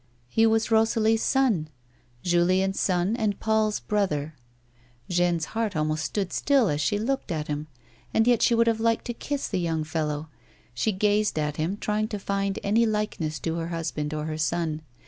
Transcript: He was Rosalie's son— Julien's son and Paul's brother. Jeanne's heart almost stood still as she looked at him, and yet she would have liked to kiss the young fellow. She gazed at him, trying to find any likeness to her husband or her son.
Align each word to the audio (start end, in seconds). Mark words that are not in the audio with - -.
He 0.29 0.47
was 0.47 0.71
Rosalie's 0.71 1.21
son— 1.21 1.69
Julien's 2.23 2.79
son 2.79 3.15
and 3.17 3.39
Paul's 3.39 3.79
brother. 3.79 4.33
Jeanne's 5.11 5.45
heart 5.53 5.75
almost 5.75 6.05
stood 6.05 6.33
still 6.33 6.69
as 6.69 6.81
she 6.81 6.97
looked 6.97 7.31
at 7.31 7.47
him, 7.47 7.67
and 8.11 8.25
yet 8.25 8.41
she 8.41 8.55
would 8.55 8.65
have 8.65 8.79
liked 8.79 9.05
to 9.05 9.13
kiss 9.13 9.47
the 9.47 9.59
young 9.59 9.83
fellow. 9.83 10.29
She 10.73 10.91
gazed 10.91 11.37
at 11.37 11.57
him, 11.57 11.77
trying 11.77 12.07
to 12.07 12.17
find 12.17 12.57
any 12.63 12.87
likeness 12.87 13.37
to 13.41 13.57
her 13.57 13.67
husband 13.67 14.11
or 14.11 14.25
her 14.25 14.39
son. 14.39 14.81